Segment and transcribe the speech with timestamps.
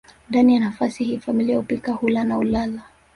[0.29, 2.81] Ndani ya nafasi hii familia hupika hula na hulala